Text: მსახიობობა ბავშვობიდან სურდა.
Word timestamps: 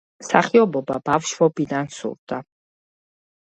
მსახიობობა 0.21 0.95
ბავშვობიდან 1.11 1.95
სურდა. 2.01 2.43